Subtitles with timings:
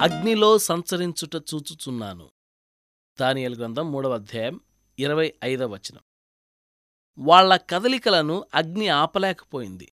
[0.00, 2.30] అగ్నిలో సంచరించుట చూచుచున్నాను.
[3.20, 4.60] దానియల్ గ్రంథం మూడవ అధ్యాయం
[4.98, 6.00] ఇరవై ఐదవ వచనం.
[7.18, 9.92] వాళ్ళ కదలికలను అగ్ని ఆపలేకపోయింది.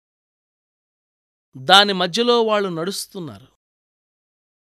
[1.58, 3.48] దాని మధ్యలో వాళ్ళు నడుస్తున్నారు.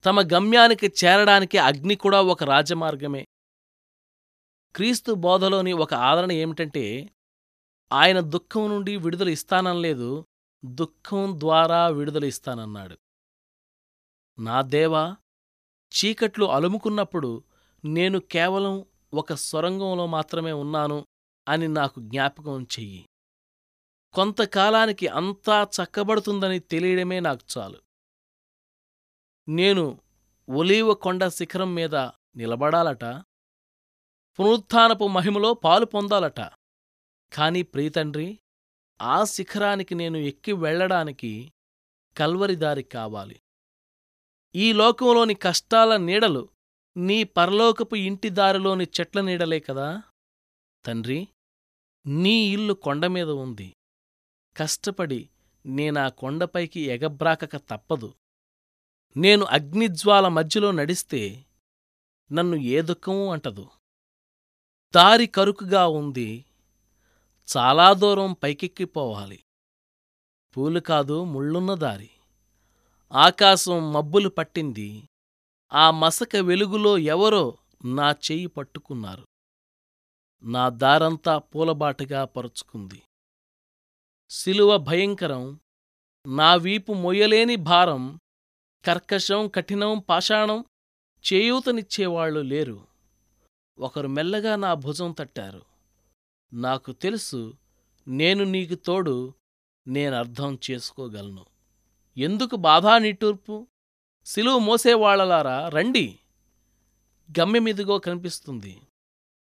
[0.05, 3.27] తమ గమ్యానికి చేరడానికి అగ్ని కూడా ఒక రాజమార్గమే.
[4.75, 7.09] క్రీస్తు బోధలోని ఒక ఆదరణ ఏమిటంటే
[7.93, 10.25] ఆయన దుఃఖం నుండి విడుదల ఇస్తాననలేదు
[10.65, 12.97] దుఃఖం ద్వారా విడుదల ఇస్తానన్నాడు.
[14.39, 15.17] నా దేవా
[15.87, 17.43] చీకట్లు అలుముకున్నప్పుడు
[17.85, 21.07] నేను కేవలం ఒక సొరంగంలో మాత్రమే ఉన్నాను
[21.47, 23.09] అని నాకు జ్ఞాపకం చెయ్యి.
[24.13, 27.81] కొంతకాలానికి అంతా చక్కబడుతుందని తెలియడమే నాకు చాలు.
[29.49, 30.01] నేను
[30.49, 31.95] ఒలీవ కొండ శిఖరం మీద
[32.35, 33.03] నిలబడాలట.
[34.39, 36.39] పునరుత్థానపు మహిమలో పాలు పొందాలట.
[37.33, 38.39] కాని ప్రీతండ్రి
[39.01, 41.53] ఆ శిఖరానికి నేను ఎక్కి వెళ్ళడానికి
[42.17, 43.41] కల్వరిదారి కావాలి.
[44.57, 46.49] ఈ లోకంలోని కష్టాల నీడలు
[46.97, 50.03] నీ పరలోకపు ఇంటి దారిలోని చెట్ల నీడలే కదా?
[50.85, 51.27] తండ్రి
[52.05, 53.75] నీ ఇల్లు కొండమీద ఉంది.
[54.57, 55.29] కష్టపడి
[55.65, 58.15] నేనా కొండపైకి ఎగబ్రాకక తప్పదు.
[59.17, 61.45] నేను అగ్నిజ్వాల మధ్యలో నడిస్తే
[62.31, 63.69] నన్ను ఏ దుఃఖమూ అంటదు.
[64.95, 66.45] దారి కరుకుగా ఉంది.
[67.57, 69.43] చాలా దూరం పైకెక్కిపోవాలి.
[70.57, 72.09] పూలు కాదు ముళ్ళున్న దారి.
[73.11, 75.09] ఆకాశం మబ్బులు పట్టింది.
[75.73, 79.27] ఆ మసక వెలుగులో ఎవరో నా చెయ్యి పట్టుకున్నారు.
[80.43, 83.01] నా దారంతా పూలబాటగా పరుచుకుంది.
[84.29, 85.59] శిలువ భయంకరం.
[86.27, 88.19] నా వీపు మొయ్యలేని భారం.
[88.85, 90.65] కర్కశం కఠినం పాషాణం
[91.33, 92.87] చేయూతనిచ్చేవాళ్ళు లేరు.
[93.79, 95.65] ఒకరు మెల్లగా నా భుజం తట్టారు.
[96.53, 97.53] నాకు తెలుసు
[98.07, 99.33] నేను నీకు తోడు
[99.87, 101.45] నేనర్థం చేసుకోగలను.
[102.17, 103.67] ఎందుకు బాధా నిట్టూర్పు?
[104.25, 106.19] సిలువు మోసేవాళ్ళలారా రండి.
[107.39, 108.81] గమ్యమిదిగో కనిపిస్తుంది.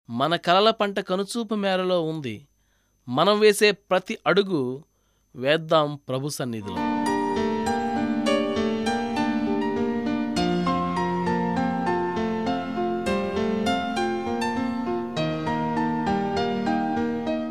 [0.10, 2.48] మన కలల పంట కనుచూపు మేరలో ఉంది.
[3.10, 4.84] మనం వేసే ప్రతి అడుగు
[5.36, 6.93] వేద్దాం ప్రభు సన్నిధిలో.